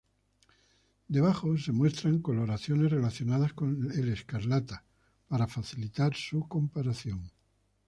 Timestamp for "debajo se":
1.07-1.71